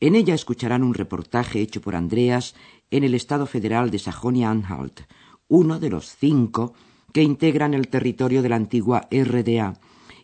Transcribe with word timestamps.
En 0.00 0.14
ella 0.14 0.34
escucharán 0.34 0.82
un 0.82 0.94
reportaje 0.94 1.60
hecho 1.60 1.82
por 1.82 1.94
Andreas 1.94 2.54
en 2.90 3.04
el 3.04 3.14
Estado 3.14 3.46
Federal 3.46 3.90
de 3.90 3.98
Sajonia-Anhalt, 3.98 5.02
uno 5.48 5.78
de 5.78 5.90
los 5.90 6.16
cinco 6.16 6.72
que 7.12 7.22
integran 7.22 7.74
el 7.74 7.88
territorio 7.88 8.40
de 8.40 8.48
la 8.48 8.56
antigua 8.56 9.08
RDA 9.10 9.74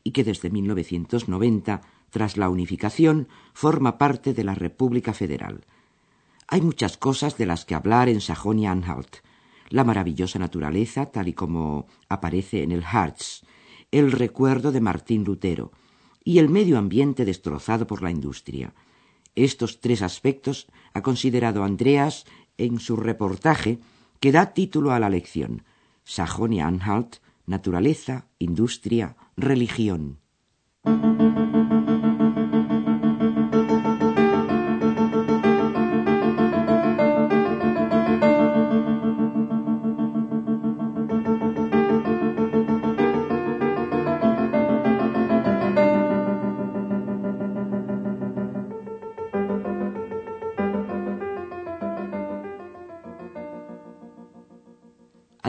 y 0.03 0.13
que 0.13 0.25
desde 0.25 0.49
1990, 0.49 1.83
tras 2.09 2.39
la 2.39 2.49
unificación, 2.49 3.29
forma 3.53 3.99
parte 3.99 4.33
de 4.33 4.45
la 4.45 4.55
República 4.55 5.13
Federal. 5.13 5.67
Hay 6.49 6.63
muchas 6.63 6.97
cosas 6.97 7.37
de 7.37 7.45
las 7.45 7.67
que 7.67 7.75
hablar 7.75 8.09
en 8.09 8.21
Sajonia-Anhalt. 8.21 9.17
La 9.69 9.85
maravillosa 9.85 10.39
naturaleza, 10.39 11.07
tal 11.07 11.29
y 11.29 11.33
como 11.35 11.87
aparece 12.09 12.63
en 12.63 12.73
el 12.73 12.85
Harz, 12.85 13.43
el 13.91 14.13
recuerdo 14.13 14.73
de 14.73 14.81
Martín 14.81 15.25
Lutero 15.25 15.73
y 16.25 16.39
el 16.39 16.49
medio 16.49 16.79
ambiente 16.79 17.25
destrozado 17.25 17.87
por 17.87 18.03
la 18.03 18.11
industria. 18.11 18.73
Estos 19.37 19.81
tres 19.81 20.03
aspectos 20.03 20.67
ha 20.95 21.03
considerado 21.03 21.63
Andreas 21.63 22.25
en 22.57 22.81
su 22.81 22.97
reportaje 22.97 23.79
que 24.19 24.33
da 24.33 24.55
título 24.55 24.93
a 24.93 24.99
la 24.99 25.11
lección 25.11 25.63
Sajonia-Anhalt, 26.05 27.17
naturaleza, 27.45 28.27
industria, 28.39 29.17
religión. 29.37 30.19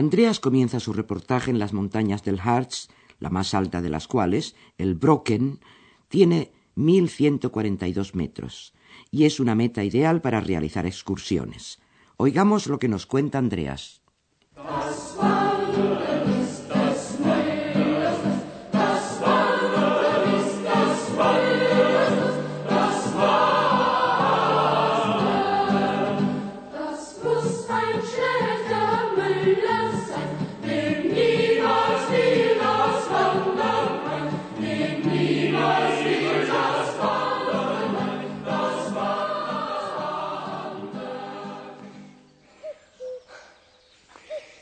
Andreas 0.08 0.40
comienza 0.40 0.80
su 0.80 0.94
reportaje 0.94 1.50
en 1.50 1.58
las 1.58 1.74
montañas 1.74 2.24
del 2.24 2.40
Harz, 2.40 2.88
la 3.18 3.28
más 3.28 3.52
alta 3.52 3.82
de 3.82 3.90
las 3.90 4.08
cuales, 4.08 4.56
el 4.78 4.94
Brocken, 4.94 5.60
tiene 6.08 6.50
1142 6.76 8.14
metros 8.14 8.72
y 9.10 9.24
es 9.24 9.38
una 9.38 9.54
meta 9.54 9.84
ideal 9.84 10.22
para 10.22 10.40
realizar 10.40 10.86
excursiones. 10.86 11.78
Oigamos 12.16 12.68
lo 12.68 12.78
que 12.78 12.88
nos 12.88 13.04
cuenta 13.04 13.36
Andreas. 13.36 14.00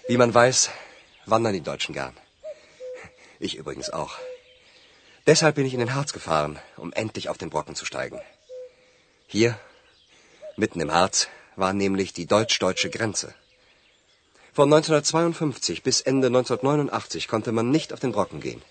Wie 0.09 0.17
man 0.17 0.33
weiß, 0.33 0.71
wandern 1.27 1.53
die 1.53 1.69
Deutschen 1.69 1.93
gern. 1.93 2.17
Ich 3.41 3.56
übrigens 3.56 3.91
auch. 3.91 4.15
Deshalb 5.27 5.56
bin 5.56 5.67
ich 5.67 5.75
in 5.75 5.81
den 5.81 5.94
Harz 5.94 6.12
gefahren, 6.12 6.61
um 6.77 6.93
endlich 6.93 7.28
auf 7.28 7.39
den 7.39 7.50
Brocken 7.50 7.75
zu 7.75 7.84
steigen. 7.84 8.21
Hier, 9.27 9.59
mitten 10.56 10.81
im 10.81 10.93
Harz, 10.93 11.27
war 11.56 11.72
nämlich 11.72 12.12
die 12.12 12.27
deutsch-deutsche 12.27 12.91
Grenze. 12.91 13.34
Von 14.53 14.72
1952 14.72 15.83
bis 15.83 16.00
Ende 16.00 16.28
1989 16.28 17.27
konnte 17.27 17.50
man 17.50 17.71
nicht 17.71 17.93
auf 17.93 18.00
den 18.00 18.12
Brocken 18.12 18.41
gehen. 18.41 18.62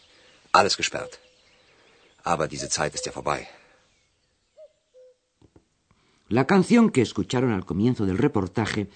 Alles 0.54 0.78
gesperrt. 0.78 1.20
Aber 2.24 2.48
diese 2.48 2.70
Zeit 2.70 2.96
ist 2.96 3.06
ja 3.06 3.12
vorbei. 3.12 3.48
La 6.30 6.46
canción 6.46 6.92
que 6.92 7.02
escucharon 7.02 7.52
al 7.54 7.66
comienzo 7.66 8.06
del 8.06 8.18
reportaje 8.18 8.88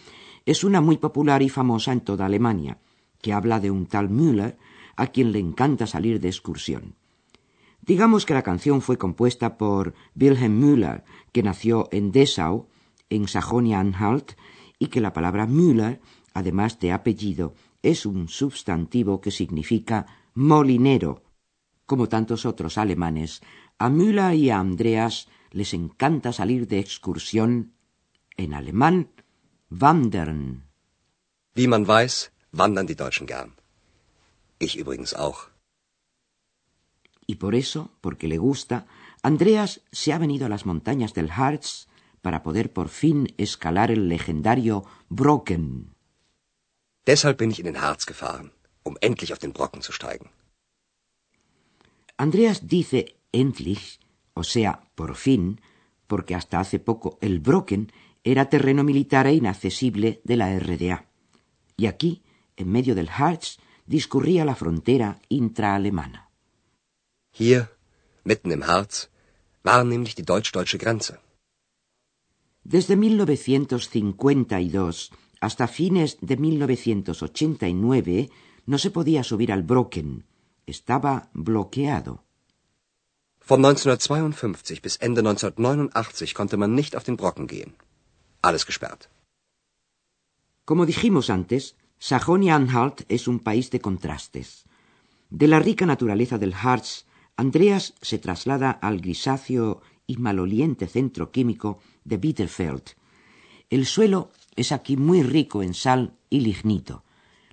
es 0.50 0.64
una 0.64 0.82
muy 0.82 0.98
popular 0.98 1.44
y 1.44 1.50
famosa 1.50 1.94
en 1.94 2.02
toda 2.02 2.26
Alemania, 2.26 2.80
que 3.22 3.34
habla 3.34 3.60
de 3.60 3.70
un 3.70 3.86
tal 3.86 4.10
Müller 4.10 4.58
a 4.96 5.06
quien 5.06 5.32
le 5.32 5.38
encanta 5.38 5.86
salir 5.86 6.20
de 6.20 6.28
excursión. 6.28 6.96
Digamos 7.82 8.26
que 8.26 8.34
la 8.34 8.42
canción 8.42 8.82
fue 8.82 8.98
compuesta 8.98 9.60
por 9.60 9.94
Wilhelm 10.20 10.60
Müller, 10.60 11.04
que 11.32 11.44
nació 11.44 11.88
en 11.92 12.12
Dessau, 12.12 12.68
en 13.12 13.28
Sajonia-Anhalt, 13.28 14.32
y 14.80 14.88
que 14.88 15.02
la 15.02 15.14
palabra 15.14 15.46
Müller, 15.46 16.02
además 16.34 16.80
de 16.80 16.94
apellido, 16.94 17.54
es 17.84 18.08
un 18.08 18.28
sustantivo 18.28 19.22
que 19.22 19.30
significa 19.30 20.08
molinero. 20.34 21.22
Como 21.86 22.10
tantos 22.10 22.48
otros 22.48 22.80
alemanes, 22.80 23.42
a 23.78 23.92
Müller 23.92 24.34
y 24.34 24.50
a 24.50 24.60
Andreas 24.60 25.28
les 25.52 25.76
encanta 25.76 26.34
salir 26.34 26.68
de 26.68 26.80
excursión, 26.80 27.74
en 28.36 28.56
alemán, 28.56 29.10
wandern. 29.70 30.64
Wie 31.54 31.68
man 31.68 31.88
weiß, 31.88 32.32
wandern 32.52 32.88
die 32.88 32.96
Deutschen 32.96 33.28
gern. 33.28 33.54
Ich 34.58 34.76
übrigens 34.78 35.14
auch. 35.14 35.50
Y 37.28 37.36
por 37.36 37.54
eso, 37.54 37.92
porque 38.02 38.28
le 38.28 38.38
gusta, 38.38 38.88
Andreas 39.22 39.82
se 39.92 40.14
ha 40.14 40.18
venido 40.18 40.46
a 40.46 40.50
las 40.50 40.66
montañas 40.66 41.14
del 41.14 41.30
Harz 41.32 41.88
para 42.22 42.42
poder 42.44 42.74
por 42.74 42.90
fin 42.90 43.34
escalar 43.38 43.92
el 43.92 44.10
legendario 44.10 44.86
Brocken. 45.10 45.94
Deshalb 47.06 47.38
bin 47.38 47.52
ich 47.52 47.60
in 47.60 47.66
den 47.66 47.82
Harz 47.82 48.06
gefahren, 48.06 48.52
um 48.84 48.98
endlich 49.02 49.32
auf 49.32 49.40
den 49.40 49.54
Brocken 49.54 49.82
zu 49.82 49.92
steigen. 49.92 50.30
Andreas 52.18 52.68
dice 52.68 53.06
endlich, 53.32 54.00
o 54.34 54.44
sea, 54.44 54.82
por 54.96 55.16
fin, 55.16 55.62
porque 56.08 56.36
hasta 56.36 56.60
hace 56.60 56.80
poco 56.80 57.18
el 57.22 57.40
Brocken 57.40 57.92
era 58.24 58.50
terreno 58.50 58.84
militar 58.84 59.28
e 59.28 59.34
inaccesible 59.34 60.22
de 60.24 60.36
la 60.36 60.58
RDA. 60.58 61.06
Y 61.78 61.86
aquí, 61.88 62.24
en 62.56 62.72
medio 62.72 62.96
del 62.96 63.10
Harz, 63.10 63.58
discurría 63.86 64.46
la 64.46 64.56
frontera 64.56 65.20
intraalemana. 65.30 66.30
Hier, 67.32 67.70
mitten 68.24 68.52
im 68.52 68.68
Harz, 68.68 69.10
war 69.64 69.84
nämlich 69.84 70.16
die 70.16 70.26
deutsch-deutsche 70.26 70.78
Grenze. 70.78 71.20
Desde 72.64 72.96
1952 72.96 75.12
hasta 75.42 75.68
fines 75.68 76.18
de 76.22 76.38
1989 76.38 78.30
no 78.66 78.78
se 78.78 78.92
podía 78.92 79.24
subir 79.24 79.52
al 79.52 79.64
Brocken. 79.64 80.26
Estaba 80.66 81.30
bloqueado. 81.34 82.24
Von 83.40 83.66
1952 83.66 84.82
bis 84.82 84.96
Ende 84.98 85.22
1989 85.22 86.36
konnte 86.36 86.58
man 86.58 86.76
nicht 86.76 86.96
auf 86.96 87.04
den 87.04 87.18
Brocken 87.18 87.48
gehen. 87.48 87.74
Alles 88.42 88.66
gesperrt. 88.66 89.06
Como 90.64 90.86
dijimos 90.86 91.30
antes, 91.30 91.76
Sajonia-Anhalt 91.98 93.02
es 93.10 93.28
un 93.28 93.40
país 93.40 93.70
de 93.72 93.82
contrastes. 93.82 94.64
De 95.30 95.48
la 95.48 95.60
rica 95.60 95.86
naturaleza 95.86 96.38
del 96.38 96.54
Harz, 96.54 97.06
Andreas 97.36 97.96
se 98.02 98.18
traslada 98.18 98.72
al 98.72 99.02
grisáceo 99.02 99.82
y 100.08 100.18
maloliente 100.18 100.88
centro 100.88 101.32
químico 101.32 101.80
de 102.06 102.18
Bitterfeld. 102.18 102.84
El 103.70 103.86
suelo 103.86 104.32
es 104.56 104.72
aquí 104.72 104.96
muy 104.96 105.22
rico 105.22 105.62
en 105.62 105.74
sal 105.74 106.18
y 106.30 106.40
lignito. 106.40 107.04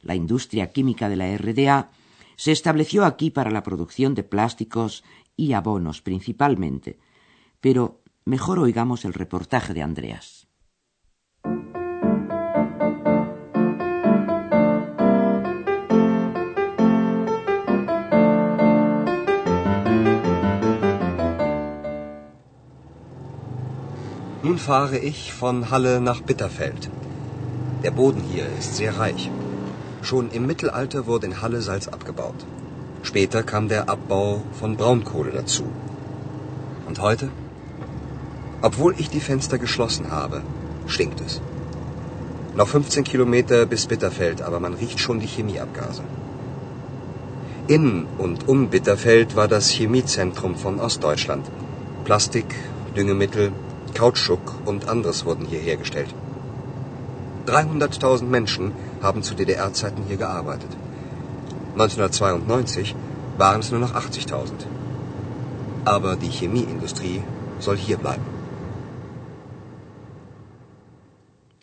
La 0.03 0.15
industria 0.15 0.71
química 0.71 1.09
de 1.09 1.17
la 1.17 1.37
RDA 1.37 1.91
se 2.37 2.53
estableció 2.53 3.05
aquí 3.05 3.31
para 3.31 3.50
la 3.50 3.62
producción 3.62 4.15
de 4.15 4.23
plásticos 4.23 5.03
y 5.37 5.53
abonos 5.53 6.00
principalmente. 6.00 6.99
Pero 7.61 8.03
mejor 8.25 8.61
oigamos 8.61 9.05
el 9.05 9.15
reportaje 9.15 9.75
de 9.75 9.83
Andreas. 9.83 10.46
Nun 24.47 24.59
fahre 24.59 24.99
ich 24.99 25.33
von 25.33 25.71
Halle 25.73 26.01
nach 26.01 26.21
Bitterfeld. 26.21 26.89
Der 27.83 27.91
Boden 27.91 28.23
hier 28.33 28.47
ist 28.61 28.77
sehr 28.77 28.97
reich. 28.97 29.29
Schon 30.03 30.31
im 30.31 30.47
Mittelalter 30.47 31.01
wurde 31.09 31.27
in 31.27 31.41
Halle 31.43 31.63
Salz 31.63 31.89
abgebaut. 31.89 32.47
Später 33.03 33.43
kam 33.43 33.67
der 33.67 33.89
Abbau 33.95 34.43
von 34.61 34.77
Braunkohle 34.77 35.33
dazu. 35.33 35.65
Und 36.87 37.01
heute? 37.01 37.29
Obwohl 38.63 38.95
ich 38.99 39.11
die 39.11 39.25
Fenster 39.29 39.59
geschlossen 39.59 40.13
habe, 40.13 40.43
stinkt 40.87 41.21
es. 41.27 41.41
Noch 42.55 42.69
15 42.69 43.03
Kilometer 43.03 43.67
bis 43.67 43.87
Bitterfeld, 43.87 44.43
aber 44.43 44.61
man 44.61 44.75
riecht 44.75 45.01
schon 45.01 45.19
die 45.19 45.33
Chemieabgase. 45.35 46.05
In 47.67 48.07
und 48.17 48.49
um 48.49 48.69
Bitterfeld 48.69 49.35
war 49.35 49.49
das 49.49 49.71
Chemiezentrum 49.71 50.55
von 50.55 50.79
Ostdeutschland. 50.79 51.45
Plastik, 52.05 52.55
Düngemittel, 52.97 53.51
Kautschuk 53.99 54.47
und 54.67 54.89
anderes 54.89 55.25
wurden 55.25 55.47
hier 55.47 55.61
hergestellt. 55.61 56.15
300.000 57.47 58.25
Menschen 58.37 58.73
haben 59.03 59.23
zu 59.23 59.35
DDR-Zeiten 59.35 60.03
hier 60.09 60.19
gearbeitet. 60.19 60.73
1992 61.75 62.95
waren 63.39 63.61
es 63.61 63.71
nur 63.71 63.81
noch 63.81 63.95
80.000. 63.95 64.67
Aber 65.85 66.17
die 66.17 66.31
Chemieindustrie 66.39 67.23
soll 67.59 67.77
hier 67.77 67.99
bleiben. 67.99 68.27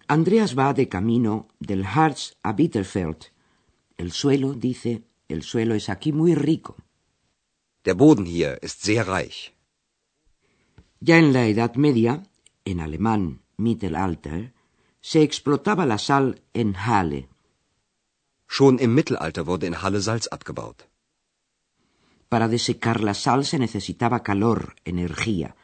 Andreas 0.07 0.55
va 0.55 0.73
de 0.73 0.85
camino 0.85 1.47
del 1.59 1.83
Harz 1.95 2.35
a 2.43 2.51
Bitterfeld. 2.51 3.31
El 3.97 4.11
suelo, 4.11 4.53
dice, 4.53 5.01
el 5.27 5.41
suelo 5.41 5.73
es 5.75 5.89
aquí 5.89 6.11
muy 6.11 6.33
rico. 6.33 6.75
Der 7.85 7.95
Boden 7.95 8.25
hier 8.25 8.61
ist 8.61 8.83
sehr 8.83 9.07
reich. 9.07 9.53
Ya 11.05 11.17
en 11.17 11.33
la 11.33 11.47
Edad 11.47 11.75
Media, 11.75 12.23
en 12.63 12.79
alemán 12.79 13.41
Mittelalter, 13.57 14.53
se 15.01 15.21
explotaba 15.21 15.85
la 15.85 15.97
sal 15.97 16.41
en 16.53 16.75
Halle. 16.75 17.27
Schon 18.47 18.79
im 18.79 18.93
Mittelalter 18.95 19.45
wurde 19.45 19.67
in 19.67 19.75
Halle 19.81 19.99
Salz 19.99 20.29
abgebaut. 20.31 20.87
Para 22.29 22.47
desecar 22.47 23.01
la 23.01 23.13
sal 23.13 23.43
se 23.43 23.59
necesitaba 23.59 24.23
calor, 24.23 24.75
energía. 24.85 25.57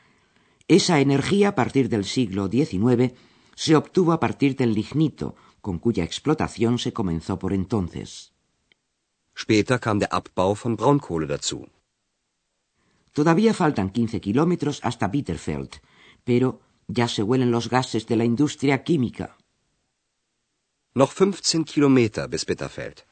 Esa 0.67 0.99
energía 0.99 1.47
a 1.49 1.55
partir 1.55 1.87
del 1.87 2.03
siglo 2.03 2.49
XIX 2.49 3.13
se 3.55 3.77
obtuvo 3.77 4.11
a 4.11 4.19
partir 4.19 4.57
del 4.57 4.73
lignito, 4.73 5.37
con 5.61 5.79
cuya 5.79 6.03
explotación 6.03 6.79
se 6.79 6.91
comenzó 6.91 7.39
por 7.39 7.53
entonces. 7.53 8.33
Später 9.33 9.79
kam 9.79 9.99
der 9.99 10.09
Abbau 10.11 10.53
von 10.61 10.75
Braunkohle 10.75 11.27
dazu. 11.27 11.65
Todavía 13.13 13.53
faltan 13.53 13.89
15 13.89 14.21
kilómetros 14.21 14.79
hasta 14.83 15.07
Bitterfeld, 15.07 15.81
pero 16.23 16.61
ya 16.87 17.07
se 17.07 17.23
huelen 17.23 17.51
los 17.51 17.69
gases 17.69 18.05
de 18.07 18.15
la 18.15 18.25
industria 18.25 18.83
química. 18.83 19.37
Noch 20.95 21.13
15 21.13 21.65
Kilometer 21.65 22.27
bis 22.27 22.45
Bitterfeld. 22.45 23.05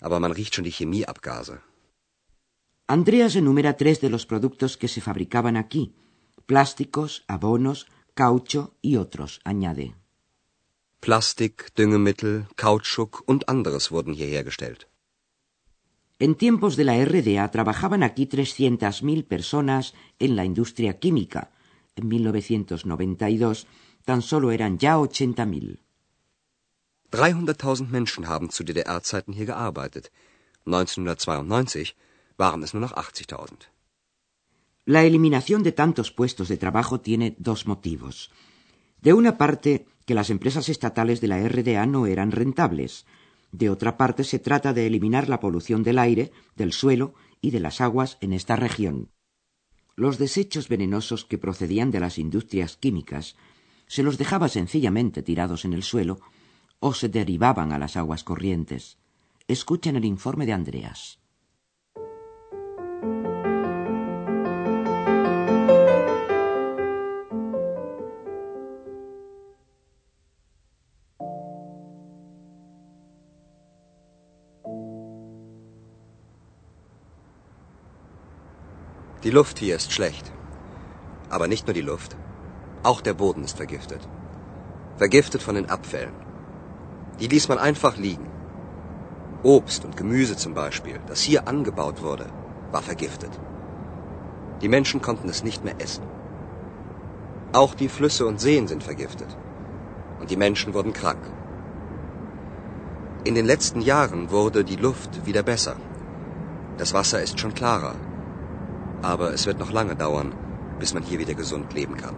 Aber 0.00 0.20
man 0.20 0.32
riecht 0.32 0.54
schon 0.54 0.64
die 0.64 0.72
Chemieabgase. 0.72 1.60
Andreas 2.86 3.34
enumera 3.34 3.76
tres 3.76 4.00
de 4.00 4.08
los 4.08 4.24
productos 4.24 4.76
que 4.76 4.88
se 4.88 5.00
fabricaban 5.00 5.56
aquí: 5.56 5.94
plásticos, 6.46 7.24
abonos, 7.26 7.86
caucho 8.14 8.76
y 8.80 8.96
otros, 8.96 9.40
añade. 9.44 9.94
Plastik, 11.00 11.74
Düngemittel, 11.76 12.46
Kautschuk 12.56 13.22
und 13.26 13.48
anderes 13.48 13.90
wurden 13.90 14.14
hier 14.14 14.28
hergestellt. 14.28 14.88
En 16.20 16.34
tiempos 16.34 16.74
de 16.76 16.84
la 16.84 17.04
RDA 17.04 17.48
trabajaban 17.50 18.02
aquí 18.02 18.26
300.000 18.26 19.24
personas 19.24 19.94
en 20.18 20.34
la 20.34 20.44
industria 20.44 20.98
química. 20.98 21.52
En 21.94 22.08
1992 22.08 23.66
tan 24.04 24.22
solo 24.22 24.50
eran 24.50 24.78
ya 24.78 24.96
80.000. 24.96 25.78
300.000 27.10 27.88
Menschen 27.88 28.26
haben 28.26 28.50
zu 28.50 28.64
DDR-Zeiten 28.64 29.32
hier 29.32 29.46
gearbeitet. 29.46 30.10
1992 30.64 31.94
waren 32.36 32.62
es 32.62 32.74
nur 32.74 32.82
noch 32.82 32.94
80.000. 32.94 33.68
La 34.86 35.04
eliminación 35.04 35.62
de 35.62 35.72
tantos 35.72 36.10
puestos 36.10 36.48
de 36.48 36.56
trabajo 36.56 37.00
tiene 37.00 37.36
dos 37.38 37.66
motivos. 37.66 38.30
De 39.00 39.12
una 39.12 39.38
parte, 39.38 39.86
que 40.04 40.14
las 40.14 40.30
empresas 40.30 40.68
estatales 40.68 41.20
de 41.20 41.28
la 41.28 41.38
RDA 41.46 41.86
no 41.86 42.06
eran 42.06 42.32
rentables. 42.32 43.06
De 43.52 43.70
otra 43.70 43.96
parte, 43.96 44.24
se 44.24 44.38
trata 44.38 44.72
de 44.72 44.86
eliminar 44.86 45.28
la 45.28 45.40
polución 45.40 45.82
del 45.82 45.98
aire, 45.98 46.32
del 46.54 46.72
suelo 46.72 47.14
y 47.40 47.50
de 47.50 47.60
las 47.60 47.80
aguas 47.80 48.18
en 48.20 48.32
esta 48.32 48.56
región. 48.56 49.10
Los 49.96 50.18
desechos 50.18 50.68
venenosos 50.68 51.24
que 51.24 51.38
procedían 51.38 51.90
de 51.90 52.00
las 52.00 52.18
industrias 52.18 52.76
químicas 52.76 53.36
se 53.86 54.02
los 54.02 54.18
dejaba 54.18 54.48
sencillamente 54.48 55.22
tirados 55.22 55.64
en 55.64 55.72
el 55.72 55.82
suelo 55.82 56.20
o 56.78 56.94
se 56.94 57.08
derivaban 57.08 57.72
a 57.72 57.78
las 57.78 57.96
aguas 57.96 58.22
corrientes. 58.22 58.98
Escuchen 59.48 59.96
el 59.96 60.04
informe 60.04 60.46
de 60.46 60.52
Andreas. 60.52 61.17
Die 79.28 79.34
Luft 79.34 79.58
hier 79.58 79.76
ist 79.76 79.92
schlecht. 79.92 80.32
Aber 81.28 81.48
nicht 81.48 81.66
nur 81.66 81.74
die 81.74 81.88
Luft. 81.88 82.16
Auch 82.82 83.02
der 83.02 83.12
Boden 83.12 83.44
ist 83.44 83.58
vergiftet. 83.58 84.08
Vergiftet 84.96 85.42
von 85.42 85.54
den 85.54 85.68
Abfällen. 85.68 86.14
Die 87.20 87.28
ließ 87.28 87.48
man 87.50 87.58
einfach 87.58 87.98
liegen. 87.98 88.30
Obst 89.42 89.84
und 89.84 89.98
Gemüse 89.98 90.38
zum 90.38 90.54
Beispiel, 90.54 90.98
das 91.08 91.20
hier 91.20 91.46
angebaut 91.46 92.00
wurde, 92.00 92.24
war 92.72 92.80
vergiftet. 92.80 93.38
Die 94.62 94.72
Menschen 94.76 95.02
konnten 95.02 95.28
es 95.28 95.44
nicht 95.44 95.62
mehr 95.62 95.78
essen. 95.78 96.04
Auch 97.52 97.74
die 97.74 97.90
Flüsse 97.90 98.26
und 98.26 98.40
Seen 98.40 98.66
sind 98.66 98.82
vergiftet. 98.82 99.36
Und 100.20 100.30
die 100.30 100.42
Menschen 100.46 100.72
wurden 100.72 100.94
krank. 100.94 101.24
In 103.24 103.34
den 103.34 103.44
letzten 103.44 103.82
Jahren 103.82 104.30
wurde 104.30 104.64
die 104.64 104.82
Luft 104.88 105.26
wieder 105.26 105.42
besser. 105.42 105.76
Das 106.78 106.94
Wasser 106.94 107.20
ist 107.22 107.38
schon 107.38 107.52
klarer. 107.52 107.94
Aber 109.02 109.32
es 109.32 109.46
wird 109.46 109.58
noch 109.58 109.72
lange 109.72 109.96
dauern, 109.96 110.34
bis 110.78 110.94
man 110.94 111.02
hier 111.02 111.18
wieder 111.18 111.34
gesund 111.34 111.72
leben 111.72 111.96
kann. 111.96 112.16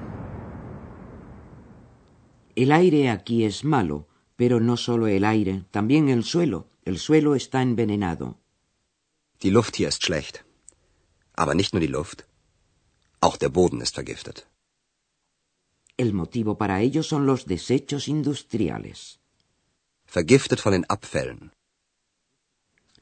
El 2.57 2.73
aire 2.73 3.11
aquí 3.11 3.45
es 3.45 3.65
malo, 3.65 4.09
pero 4.37 4.61
no 4.61 4.77
solo 4.77 5.07
el 5.07 5.25
aire, 5.25 5.65
también 5.71 6.09
el 6.09 6.25
suelo. 6.25 6.69
El 6.85 6.99
suelo 6.99 7.35
está 7.35 7.63
envenenado. 7.63 8.39
Die 9.43 9.51
Luft 9.51 9.77
hier 9.77 9.89
ist 9.89 10.03
schlecht. 10.03 10.45
Aber 11.35 11.55
nicht 11.55 11.73
nur 11.73 11.81
die 11.81 11.95
Luft. 11.99 12.27
Auch 13.21 13.37
der 13.37 13.51
Boden 13.51 13.81
ist 13.81 13.95
vergiftet. 13.95 14.47
El 15.97 16.13
motivo 16.15 16.57
para 16.57 16.81
ello 16.81 17.03
son 17.03 17.27
los 17.27 17.45
desechos 17.45 18.09
industriales. 18.09 19.21
Vergiftet 20.07 20.61
von 20.61 20.73
den 20.73 20.87
Abfällen. 20.89 21.53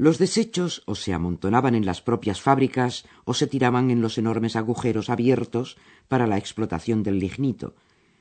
Los 0.00 0.18
desechos 0.18 0.82
o 0.86 0.94
se 0.94 1.12
amontonaban 1.12 1.74
en 1.74 1.84
las 1.84 2.00
propias 2.00 2.40
fábricas 2.40 3.04
o 3.24 3.34
se 3.34 3.48
tiraban 3.48 3.90
en 3.90 4.00
los 4.00 4.16
enormes 4.16 4.54
agujeros 4.54 5.10
abiertos 5.10 5.76
para 6.06 6.28
la 6.28 6.38
explotación 6.38 7.02
del 7.02 7.18
lignito. 7.18 7.74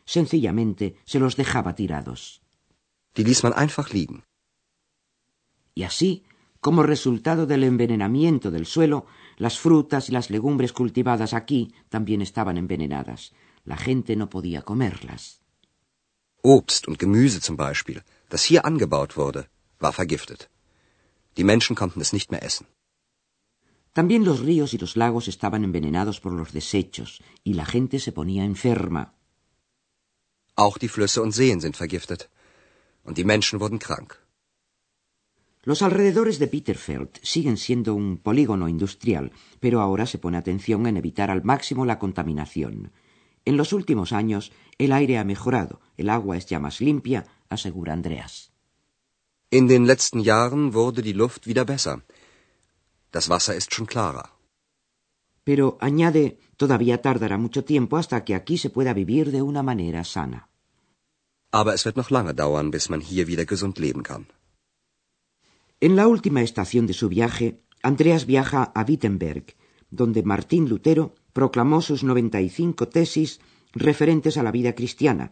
Sencillamente 0.03 0.97
se 1.05 1.19
los 1.19 1.37
dejaba 1.37 1.75
tirados. 1.75 2.41
Die 3.13 3.23
ließ 3.23 3.43
man 3.43 3.53
einfach 3.55 3.93
liegen. 3.93 4.23
Y 5.75 5.83
así, 5.83 6.23
como 6.59 6.81
resultado 6.81 7.45
del 7.45 7.63
envenenamiento 7.63 8.49
del 8.49 8.65
suelo, 8.65 9.05
las 9.37 9.59
frutas 9.59 10.09
y 10.09 10.13
las 10.13 10.31
legumbres 10.31 10.73
cultivadas 10.73 11.35
aquí 11.35 11.75
también 11.89 12.23
estaban 12.23 12.57
envenenadas. 12.57 13.33
La 13.65 13.77
gente 13.77 14.15
no 14.15 14.31
podía 14.31 14.63
comerlas. 14.63 15.41
Obst 16.41 16.87
und 16.87 16.97
Gemüse 16.97 17.39
zum 17.39 17.55
Beispiel, 17.55 18.03
das 18.29 18.43
hier 18.43 18.65
angebaut 18.65 19.15
wurde, 19.15 19.49
war 19.79 19.93
vergiftet. 19.93 20.49
Die 21.37 21.43
Menschen 21.43 21.75
konnten 21.75 22.01
es 22.01 22.13
nicht 22.13 22.31
mehr 22.31 22.43
essen. 22.43 22.67
También 23.93 24.25
los 24.25 24.39
ríos 24.41 24.73
y 24.73 24.77
los 24.77 24.95
lagos 24.95 25.27
estaban 25.27 25.63
envenenados 25.63 26.19
por 26.19 26.33
los 26.33 26.51
desechos 26.51 27.23
y 27.43 27.53
la 27.53 27.65
gente 27.65 27.99
se 27.99 28.11
ponía 28.11 28.43
enferma. 28.43 29.13
Auch 30.55 30.77
die 30.79 30.87
Flüsse 30.87 31.21
und 31.21 31.33
Seen 31.33 31.61
sind 31.61 31.75
vergiftet. 31.75 32.29
Und 33.03 33.17
die 33.17 33.23
Menschen 33.23 33.59
wurden 33.59 33.79
krank. 33.79 34.09
Los 35.63 35.81
alrededores 35.81 36.39
de 36.39 36.47
Bitterfeld 36.47 37.19
siguen 37.23 37.57
siendo 37.57 37.93
un 37.93 38.17
polígono 38.17 38.69
industrial, 38.69 39.31
pero 39.59 39.81
ahora 39.81 40.05
se 40.05 40.17
pone 40.17 40.37
atención 40.37 40.87
en 40.87 40.97
evitar 40.97 41.29
al 41.29 41.43
máximo 41.43 41.85
la 41.85 41.99
contaminación. 41.99 42.91
En 43.45 43.57
los 43.57 43.73
últimos 43.73 44.11
años 44.11 44.51
el 44.77 44.91
aire 44.91 45.17
ha 45.17 45.23
mejorado, 45.23 45.81
el 45.97 46.09
agua 46.09 46.37
es 46.37 46.45
ya 46.45 46.59
más 46.59 46.81
limpia, 46.81 47.25
asegura 47.49 47.93
Andreas. 47.93 48.51
In 49.49 49.69
den 49.69 49.85
letzten 49.85 50.19
Jahren 50.19 50.73
wurde 50.73 51.01
die 51.01 51.13
Luft 51.13 51.47
wieder 51.47 51.63
besser. 51.63 52.01
Das 53.11 53.29
Wasser 53.29 53.55
ist 53.55 53.73
schon 53.73 53.87
klarer. 53.87 54.27
Pero, 55.45 55.77
añade, 55.79 56.37
todavía 56.57 57.01
tardará 57.01 57.37
mucho 57.37 57.63
tiempo 57.63 57.95
hasta 57.95 58.25
que 58.25 58.35
aquí 58.35 58.57
se 58.57 58.69
pueda 58.69 58.93
vivir 58.93 59.31
de 59.31 59.41
una 59.41 59.63
manera 59.63 60.03
sana. 60.03 60.49
Aber 61.51 61.73
es 61.73 61.85
wird 61.85 61.95
noch 61.95 62.11
lange 62.11 62.33
dauern, 62.33 62.71
bis 62.71 62.89
man 62.89 62.99
hier 62.99 63.27
wieder 63.27 63.45
gesund 63.45 63.79
leben 63.79 64.03
kann. 64.03 64.27
En 65.79 65.95
la 65.95 66.07
última 66.07 66.41
estación 66.41 66.85
de 66.85 66.93
su 66.93 67.07
viaje, 67.07 67.61
Andreas 67.81 68.25
viaja 68.25 68.63
a 68.63 68.83
Wittenberg, 68.83 69.55
donde 69.89 70.23
Martín 70.23 70.67
Lutero 70.67 71.15
proclamó 71.31 71.81
sus 71.81 72.03
95 72.03 72.89
tesis 72.89 73.39
referentes 73.71 74.35
a 74.35 74.43
la 74.43 74.51
vida 74.51 74.75
cristiana, 74.75 75.31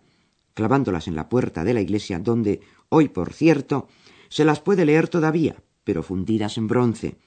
clavándolas 0.53 1.09
en 1.09 1.15
la 1.15 1.27
puerta 1.27 1.65
de 1.65 1.73
la 1.73 1.81
iglesia 1.81 2.17
donde, 2.19 2.61
hoy 2.87 3.09
por 3.09 3.33
cierto, 3.33 3.89
se 4.29 4.45
las 4.45 4.59
puede 4.59 4.85
leer 4.85 5.07
todavía, 5.07 5.55
pero 5.83 6.03
fundidas 6.03 6.57
en 6.57 6.67
bronce. 6.67 7.17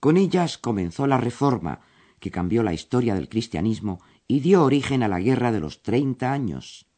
Con 0.00 0.16
ellas 0.16 0.58
comenzó 0.58 1.06
la 1.06 1.18
Reforma, 1.18 1.80
que 2.18 2.30
cambió 2.30 2.62
la 2.62 2.74
historia 2.74 3.14
del 3.14 3.28
cristianismo 3.28 4.00
y 4.26 4.40
dio 4.40 4.64
origen 4.64 5.02
a 5.02 5.08
la 5.08 5.20
Guerra 5.20 5.52
de 5.52 5.60
los 5.60 5.82
Treinta 5.82 6.32
Años. 6.32 6.89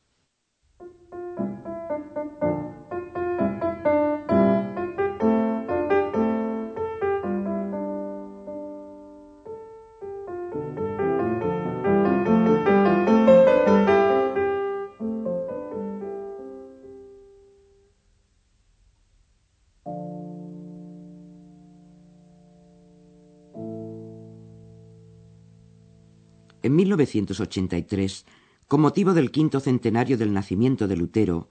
En 26.62 26.76
1983, 26.76 28.24
con 28.68 28.80
motivo 28.80 29.14
del 29.14 29.32
quinto 29.32 29.58
centenario 29.58 30.16
del 30.16 30.32
nacimiento 30.32 30.86
de 30.86 30.96
Lutero, 30.96 31.48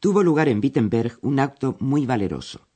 tuvo 0.00 0.24
lugar 0.24 0.48
en 0.48 0.58
Wittenberg 0.58 1.16
un 1.22 1.38
acto 1.38 1.76
muy 1.78 2.06
valeroso. 2.06 2.66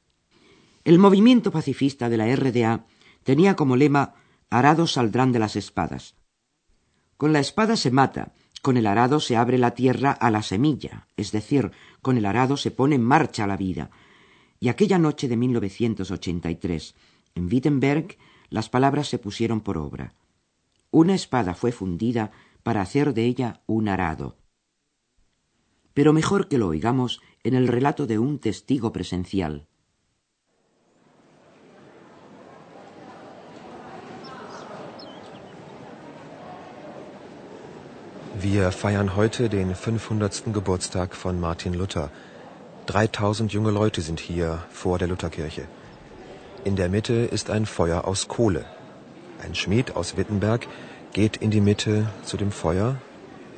El 0.85 1.01
movimiento 1.01 1.51
pacifista 1.51 2.09
de 2.09 2.17
la 2.17 2.35
RDA 2.35 2.87
tenía 3.25 3.57
como 3.57 3.75
lema 3.75 4.15
Arados 4.49 4.93
saldrán 4.93 5.33
de 5.33 5.41
las 5.41 5.57
espadas. 5.57 6.15
Con 7.17 7.33
la 7.33 7.41
espada 7.41 7.77
se 7.77 7.91
mata, 7.91 8.33
con 8.63 8.77
el 8.77 8.87
arado 8.87 9.19
se 9.19 9.37
abre 9.37 9.59
la 9.59 9.73
tierra 9.73 10.13
a 10.13 10.31
la 10.31 10.43
semilla, 10.43 11.09
es 11.17 11.33
decir, 11.33 11.73
con 12.01 12.17
el 12.17 12.27
arado 12.27 12.57
se 12.57 12.71
pone 12.71 12.95
en 12.95 13.03
marcha 13.03 13.49
la 13.49 13.57
vida. 13.57 13.91
Y 14.61 14.69
aquella 14.69 14.99
noche 14.99 15.27
de 15.27 15.37
1983, 15.37 16.95
en 17.35 17.47
Wittenberg, 17.47 18.17
las 18.51 18.69
palabras 18.69 19.09
se 19.09 19.19
pusieron 19.19 19.61
por 19.61 19.79
obra. 19.79 20.15
Una 21.03 21.15
espada 21.15 21.53
fue 21.53 21.73
fundida 21.73 22.31
para 22.63 22.81
hacer 22.81 23.13
de 23.13 23.27
ella 23.27 23.61
un 23.67 23.87
arado. 23.87 24.39
Pero 25.93 26.15
mejor 26.15 26.49
que 26.49 26.57
lo 26.57 26.69
oigamos 26.69 27.21
en 27.45 27.53
el 27.53 27.69
relato 27.69 28.07
de 28.07 28.19
un 28.19 28.39
testigo 28.39 28.95
presencial. 28.95 29.67
Wir 38.41 38.73
feiern 38.73 39.11
heute 39.17 39.51
den 39.51 39.75
500. 39.75 40.45
Geburtstag 40.55 41.15
von 41.15 41.39
Martin 41.39 41.75
Luther. 41.75 42.11
3000 42.87 43.53
junge 43.53 43.71
Leute 43.71 44.01
sind 44.01 44.19
hier 44.19 44.65
vor 44.71 44.99
der 44.99 45.09
Lutherkirche. 45.09 45.69
In 46.65 46.75
der 46.75 46.89
Mitte 46.89 47.29
ist 47.37 47.51
ein 47.51 47.67
Feuer 47.67 48.07
aus 48.07 48.29
Kohle. 48.29 48.65
Ein 49.43 49.55
Schmied 49.55 49.97
aus 49.97 50.17
Wittenberg 50.17 50.67
geht 51.13 51.37
in 51.37 51.51
die 51.51 51.61
Mitte 51.61 52.09
zu 52.25 52.37
dem 52.37 52.53
Feuer. 52.53 52.97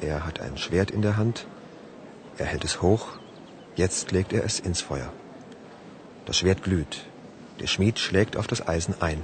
Er 0.00 0.24
hat 0.26 0.40
ein 0.40 0.56
Schwert 0.58 0.90
in 0.90 1.02
der 1.02 1.16
Hand. 1.16 1.46
Er 2.36 2.46
hält 2.46 2.64
es 2.64 2.82
hoch. 2.82 3.06
Jetzt 3.74 4.12
legt 4.12 4.32
er 4.32 4.44
es 4.44 4.60
ins 4.60 4.80
Feuer. 4.80 5.12
Das 6.26 6.36
Schwert 6.36 6.62
glüht. 6.62 7.04
Der 7.60 7.66
Schmied 7.66 7.98
schlägt 7.98 8.36
auf 8.36 8.46
das 8.46 8.66
Eisen 8.66 8.94
ein. 9.00 9.22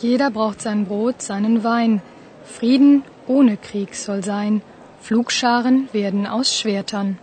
Jeder 0.00 0.30
braucht 0.30 0.60
sein 0.60 0.86
Brot, 0.86 1.22
seinen 1.22 1.64
Wein. 1.64 2.02
Frieden 2.44 3.02
ohne 3.26 3.56
Krieg 3.56 3.94
soll 3.94 4.24
sein. 4.24 4.62
Flugscharen 5.00 5.88
werden 5.92 6.26
aus 6.26 6.56
Schwertern. 6.58 7.18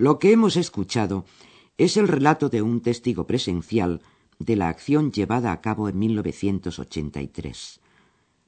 Lo 0.00 0.20
que 0.20 0.30
hemos 0.30 0.56
escuchado 0.56 1.24
es 1.76 1.96
el 1.96 2.06
relato 2.06 2.48
de 2.48 2.62
un 2.62 2.82
testigo 2.82 3.26
presencial 3.26 4.00
de 4.38 4.54
la 4.54 4.68
acción 4.68 5.10
llevada 5.10 5.50
a 5.50 5.60
cabo 5.60 5.88
en 5.88 5.98
1983. 5.98 7.80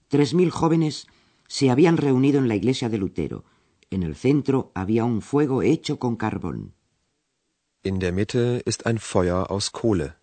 Tres 0.07 0.33
mil 0.33 0.53
jóvenes 0.53 1.09
se 1.49 1.69
habían 1.71 1.97
reunido 1.97 2.39
en 2.39 2.47
la 2.47 2.55
iglesia 2.55 2.89
de 2.89 2.99
Lutero. 2.99 3.45
En 3.91 4.05
el 4.05 4.15
centro 4.15 4.71
había 4.77 5.05
un 5.05 5.23
fuego 5.23 5.63
hecho 5.63 5.99
con 5.99 6.15
carbón. 6.15 6.75
In 7.83 7.99
der 7.99 8.13
Mitte 8.13 8.63
ist 8.65 8.87
ein 8.87 9.01
Feuer 9.01 9.51
aus 9.51 9.71
Kohle. 9.71 10.15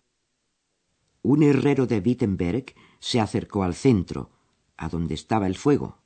Un 1.20 1.42
herrero 1.42 1.86
de 1.86 2.00
Wittenberg 2.00 2.74
se 3.00 3.20
acercó 3.20 3.64
al 3.64 3.74
centro, 3.74 4.30
a 4.78 4.88
donde 4.88 5.12
estaba 5.12 5.46
el 5.46 5.56
fuego. 5.56 5.98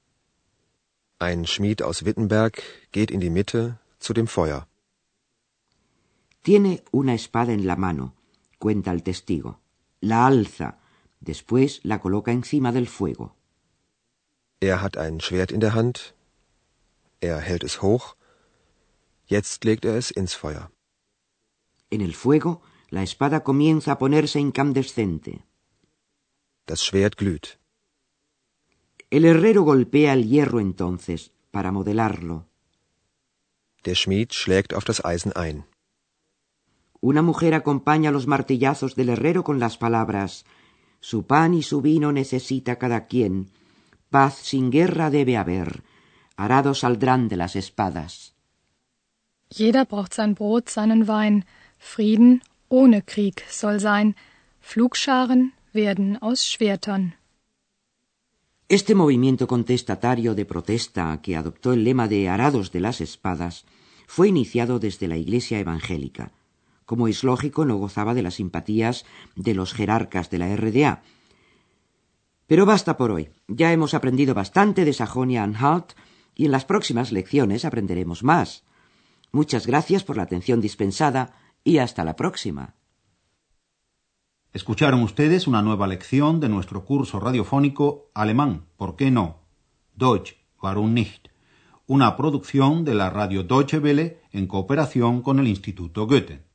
Ein 1.21 1.47
Schmied 1.47 1.81
aus 1.81 2.05
Wittenberg 2.05 2.61
geht 2.91 3.13
in 3.13 3.21
die 3.21 3.31
Mitte 3.31 3.79
zu 4.01 4.15
dem 4.15 4.27
Feuer. 4.27 4.67
Tiene 6.43 6.83
una 6.91 7.15
espada 7.15 7.53
en 7.53 7.67
la 7.67 7.77
mano, 7.77 8.15
cuenta 8.59 8.91
el 8.91 9.03
testigo. 9.05 9.61
La 10.01 10.27
alza, 10.27 10.81
después 11.21 11.81
la 11.85 12.01
coloca 12.01 12.33
encima 12.33 12.73
del 12.73 12.89
fuego. 12.89 13.37
Er 14.61 14.83
hat 14.83 14.97
ein 14.97 15.21
Schwert 15.21 15.53
in 15.53 15.61
der 15.61 15.75
Hand. 15.75 16.15
Er 17.21 17.41
hält 17.41 17.65
es 17.65 17.81
hoch. 17.83 18.17
Jetzt 19.27 19.65
legt 19.65 19.85
er 19.85 19.97
es 19.97 20.11
ins 20.11 20.35
Feuer. 20.35 20.71
En 21.91 22.01
el 22.01 22.15
fuego, 22.15 22.63
la 22.91 23.03
espada 23.03 23.45
comienza 23.45 23.93
a 23.93 23.99
ponerse 23.99 24.39
incandescente. 24.41 25.45
Das 26.67 26.85
Schwert 26.85 27.17
glüht. 27.17 27.59
El 29.11 29.25
herrero 29.25 29.63
golpea 29.63 30.13
el 30.13 30.25
hierro 30.25 30.59
entonces, 30.59 31.33
para 31.51 31.71
modelarlo. 31.71 32.47
Der 33.85 33.95
Schmied 33.95 34.33
schlägt 34.33 34.75
auf 34.75 34.85
das 34.85 35.05
Eisen 35.05 35.33
ein. 35.33 35.65
Una 37.03 37.21
mujer 37.21 37.53
acompaña 37.55 38.13
los 38.13 38.29
martillazos 38.29 38.95
del 38.95 39.09
herrero 39.09 39.43
con 39.43 39.59
las 39.59 39.77
palabras 39.77 40.45
Su 41.01 41.27
pan 41.27 41.53
y 41.53 41.65
su 41.65 41.83
vino 41.83 42.13
necesita 42.13 42.79
cada 42.79 43.07
quien. 43.09 43.51
Paz 44.09 44.35
sin 44.37 44.71
guerra 44.71 45.11
debe 45.11 45.37
haber. 45.37 45.83
Arados 46.37 46.79
saldrán 46.79 47.29
de 47.29 47.37
las 47.37 47.57
espadas. 47.57 48.37
Jeder 49.51 49.85
braucht 49.85 50.15
sein 50.15 50.35
Brot, 50.35 50.69
seinen 50.69 51.09
Wein. 51.09 51.45
Frieden 51.77 52.43
ohne 52.69 53.03
Krieg 53.03 53.43
soll 53.51 53.81
sein. 53.81 54.15
Flugscharen 54.61 55.55
werden 55.73 56.19
aus 56.23 56.47
Schwertern. 56.47 57.17
Este 58.69 58.95
movimiento 58.95 59.49
contestatario 59.49 60.37
de 60.37 60.45
protesta 60.45 61.21
que 61.21 61.37
adoptó 61.37 61.73
el 61.73 61.83
lema 61.83 62.07
de 62.07 62.29
Arados 62.29 62.71
de 62.71 62.79
las 62.79 63.01
Espadas 63.01 63.65
fue 64.07 64.29
iniciado 64.29 64.79
desde 64.79 65.09
la 65.09 65.17
Iglesia 65.17 65.59
evangélica. 65.59 66.31
Como 66.93 67.09
es 67.09 67.25
lógico, 67.25 67.65
no 67.65 67.77
gozaba 67.77 68.13
de 68.13 68.21
las 68.21 68.35
simpatías 68.35 69.07
de 69.35 69.55
los 69.55 69.73
jerarcas 69.73 70.29
de 70.29 70.37
la 70.37 70.55
RDA. 70.55 71.03
Pero 72.47 72.67
basta 72.67 72.99
por 72.99 73.11
hoy. 73.11 73.31
Ya 73.49 73.73
hemos 73.73 73.95
aprendido 73.95 74.35
bastante 74.35 74.85
de 74.85 74.93
Sajonia-Anhalt 74.93 75.95
y 76.35 76.45
en 76.45 76.53
las 76.53 76.67
próximas 76.67 77.11
lecciones 77.11 77.65
aprenderemos 77.65 78.25
más. 78.25 78.65
Muchas 79.31 79.67
gracias 79.67 80.05
por 80.05 80.19
la 80.19 80.25
atención 80.25 80.61
dispensada 80.61 81.33
y 81.65 81.79
hasta 81.79 82.05
la 82.05 82.15
próxima. 82.15 82.75
Escucharon 84.53 85.03
ustedes 85.03 85.47
una 85.47 85.63
nueva 85.63 85.87
lección 85.87 86.41
de 86.41 86.51
nuestro 86.51 86.85
curso 86.85 87.19
radiofónico 87.21 88.11
Alemán, 88.13 88.67
¿por 88.77 88.97
qué 88.97 89.11
no? 89.11 89.39
Deutsch, 89.95 90.37
warum 90.63 90.93
nicht? 90.93 91.29
Una 91.87 92.19
producción 92.19 92.85
de 92.85 92.95
la 92.95 93.09
radio 93.09 93.45
Deutsche 93.45 93.79
Welle 93.79 94.21
en 94.31 94.47
cooperación 94.47 95.23
con 95.23 95.39
el 95.39 95.49
Instituto 95.49 96.07
Goethe. 96.07 96.52